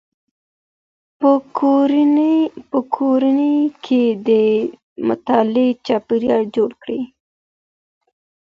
په 2.73 2.87
کورنۍ 3.01 3.55
کي 3.85 4.03
د 4.27 4.29
مطالعې 5.07 5.69
چاپېريال 5.85 6.43
جوړ 6.55 6.71
کړئ. 6.81 7.01